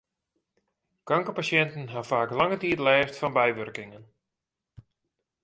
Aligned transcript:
Kankerpasjinten 1.11 1.85
ha 1.93 2.01
faak 2.11 2.31
lange 2.39 2.57
tiid 2.61 2.79
lêst 2.85 3.19
fan 3.21 3.35
bywurkingen. 3.37 4.05